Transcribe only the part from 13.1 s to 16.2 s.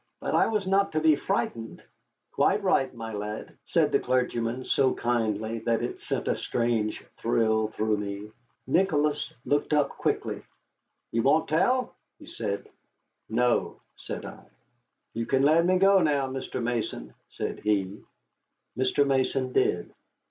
"No," I said. "You can let me go